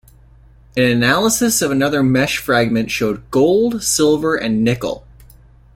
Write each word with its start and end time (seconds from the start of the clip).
An 0.75 0.81
analysis 0.81 1.61
of 1.61 1.69
another 1.69 2.01
mesh 2.01 2.39
fragment 2.39 2.89
showed 2.89 3.29
gold, 3.29 3.83
silver, 3.83 4.35
and 4.35 4.63
nickel. 4.63 5.05